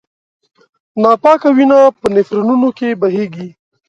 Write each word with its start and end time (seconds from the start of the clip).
ناپاکه 1.01 1.49
وینه 1.55 1.79
په 1.99 2.05
نفرونونو 2.15 2.69
کې 2.77 2.89
بهېږي. 3.01 3.49